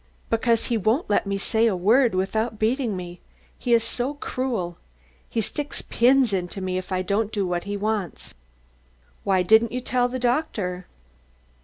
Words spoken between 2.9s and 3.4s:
me.